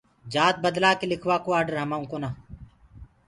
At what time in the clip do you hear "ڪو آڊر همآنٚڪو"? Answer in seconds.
1.43-2.09